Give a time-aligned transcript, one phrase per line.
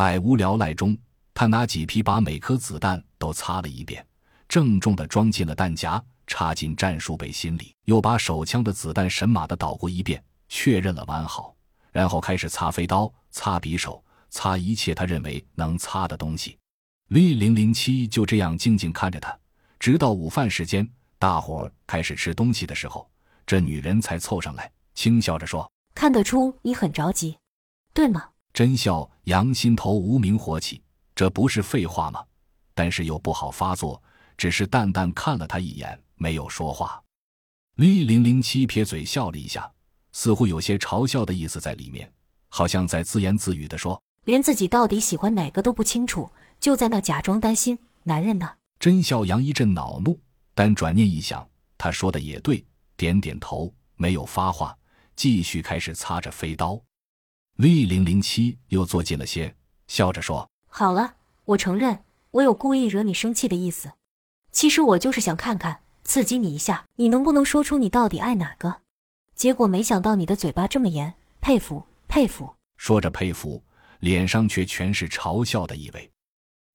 [0.00, 0.96] 百无聊赖中，
[1.34, 4.02] 他拿几匹把每颗子弹都擦了一遍，
[4.48, 11.54] 郑重地装进了弹夹，插进战术背心里，又把手枪的子弹神马的捣过一遍，确认了完好，
[11.92, 16.56] 然后开始擦飞刀、擦匕首、擦一切他认为能擦的东西。
[17.10, 19.38] V 零零七就这样静静看着他，
[19.78, 23.06] 直到午饭时间，大伙儿开始吃东西的时候，
[23.44, 27.36] 这女人才凑上来，轻笑着说：“看得出你很着急，
[27.92, 28.28] 对吗？”
[28.60, 30.82] 真笑杨心头无名火起，
[31.14, 32.22] 这不是废话吗？
[32.74, 34.02] 但是又不好发作，
[34.36, 37.02] 只是淡淡看了他一眼，没有说话。
[37.78, 39.72] V 零零七撇嘴笑了一下，
[40.12, 42.12] 似乎有些嘲笑的意思在里面，
[42.50, 48.46] 好像在自言自语的说：“连自己到底喜欢哪个都不清楚。”就在那假装担心男人呢。
[48.78, 50.20] 真笑阳一阵恼怒，
[50.54, 51.48] 但转念一想，
[51.78, 52.62] 他说的也对，
[52.94, 54.76] 点点头，没有发话，
[55.16, 56.78] 继续开始擦着飞刀。
[57.62, 59.54] V 零零七又坐近了些，
[59.86, 63.92] 笑着说：“好了，我承认，我有故意惹你生气的意思。
[64.50, 68.80] 其实我就是想看看，刺激你一下，你能不能说出你到底爱哪个？
[69.34, 73.62] 结果没想到你的嘴巴这么严，佩服佩服。”说着佩服，
[73.98, 76.10] 脸上却全是嘲笑的意味。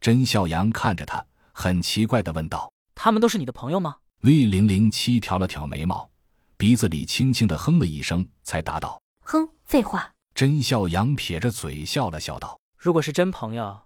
[0.00, 1.22] 甄笑阳看着他，
[1.52, 6.08] 很奇怪的问道：“他们都是你的朋友吗？”V 零零七挑了挑眉毛，
[6.56, 10.10] 鼻子里轻轻的哼了一声，才答道：“哼，废话。”
[10.40, 13.82] 甄笑阳撇着嘴笑了笑道：“如果是真朋友，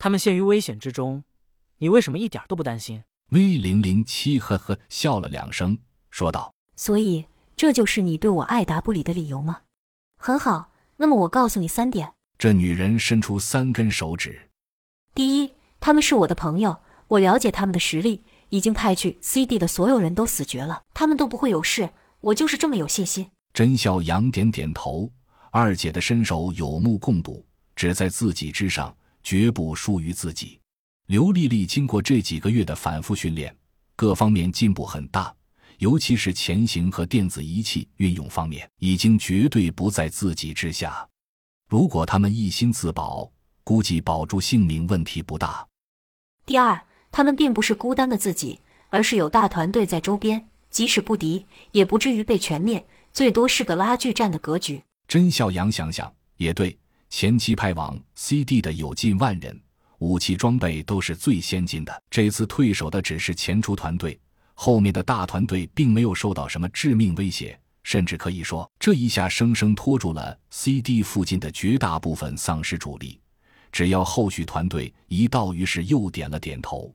[0.00, 1.22] 他们陷于危险之中，
[1.78, 5.78] 你为什么一点都不担心？”V 零零七呵呵笑了两声，
[6.10, 9.60] 说道：“所以这就是你对我爱答不理的理由吗？
[10.18, 14.50] 很好，那么我告诉你三点。”这女人伸出三根手指。
[15.14, 21.90] 第一，他们是我的朋友，我了解他们的实力，已经派去 CD 的所有人都死绝了，他们都不会有事，
[22.22, 23.30] 我就是这么有信心。
[23.54, 25.12] 甄笑阳点点头，
[25.54, 27.44] 二姐的身手有目共睹，
[27.76, 30.58] 只在自己之上，绝不输于自己。
[31.08, 33.54] 刘丽丽经过这几个月的反复训练，
[33.94, 35.30] 各方面进步很大，
[35.76, 41.06] 尤其是前行和电子仪器运用方面，已经绝对不在自己之下。
[41.68, 43.30] 如果他们一心自保。
[43.64, 45.64] 估计保住性命问题不大。
[46.44, 48.58] 第二，他们并不是孤单的自己，
[48.90, 54.82] 而是有大团队在周边，即使不敌，也不至于被全灭，最多是个拉锯战的格局。
[55.12, 56.74] 甄笑阳想想也对，
[57.10, 59.60] 前期派往 CD 的有近万人，
[59.98, 62.02] 武器装备都是最先进的。
[62.08, 64.18] 这次退守的只是前出团队，
[64.54, 73.20] 后面的大团队并没有受到什么致命威胁，甚至可以说，这一下生生拖住了 CD 附近的绝大部分丧尸主力。
[73.70, 76.90] 只要后续团队一到，于是又点了点头。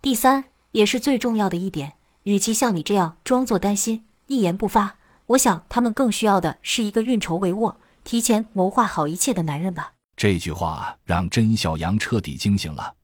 [0.00, 4.96] 第三，也是最重要的一点，与其像你这样装作担心、一言不发，
[5.32, 9.92] 我想他们更需要的是一个运筹帷幄、提前谋划好一切的男人吧。
[10.16, 12.94] 这句话让甄小阳彻底惊醒了。